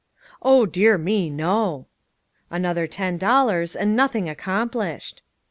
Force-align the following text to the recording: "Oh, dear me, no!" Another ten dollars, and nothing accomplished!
"Oh, 0.41 0.65
dear 0.65 0.97
me, 0.97 1.29
no!" 1.29 1.85
Another 2.49 2.87
ten 2.87 3.19
dollars, 3.19 3.75
and 3.75 3.95
nothing 3.95 4.27
accomplished! 4.27 5.21